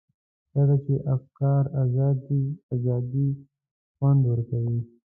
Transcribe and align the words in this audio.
چېرته 0.51 0.75
چې 0.85 0.93
افکار 1.15 1.63
ازاد 1.81 2.17
وي 2.27 2.45
ازادي 2.73 3.29
خوند 3.95 4.21
ورکوي. 4.31 4.79